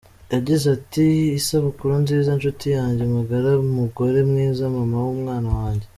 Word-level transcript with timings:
Yagize 0.33 0.65
ati” 0.77 1.05
Isabukuru 1.39 1.93
nziza 2.03 2.29
nshuti 2.37 2.65
yanjye 2.77 3.03
magara, 3.15 3.49
mugore 3.77 4.19
mwiza, 4.29 4.63
mama 4.77 4.97
w’umwana 5.05 5.47
wanjye. 5.59 5.85